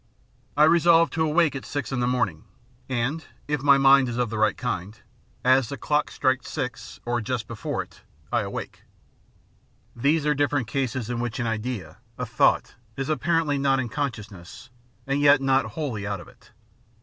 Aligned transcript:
I 0.57 0.63
resolve 0.63 1.11
to 1.11 1.23
awake 1.23 1.55
at 1.55 1.63
six 1.63 1.91
in 1.91 1.99
the 1.99 2.07
morning, 2.07 2.45
and— 2.89 3.23
if 3.47 3.61
my 3.61 3.77
mind 3.77 4.09
is 4.09 4.17
of 4.17 4.31
the 4.31 4.39
right 4.39 4.57
kind— 4.57 4.99
as 5.55 5.69
the 5.69 5.77
clock 5.77 6.09
strikes 6.09 6.49
six, 6.49 6.99
or 7.05 7.21
just 7.21 7.47
before 7.47 7.83
it, 7.83 8.01
I 8.33 8.41
awake. 8.41 8.81
These 9.95 10.25
are 10.25 10.33
diflFerent 10.33 10.65
cases 10.65 11.11
in 11.11 11.19
which 11.19 11.39
an 11.39 11.45
idea, 11.45 11.97
a 12.17 12.25
thought, 12.25 12.73
is 12.97 13.09
apparently 13.09 13.59
not 13.59 13.79
in 13.79 13.89
conscious 13.89 14.31
ness, 14.31 14.71
and 15.05 15.21
yet 15.21 15.39
not 15.39 15.65
wholly 15.77 16.07
out 16.07 16.19
of 16.19 16.27
it. 16.27 16.49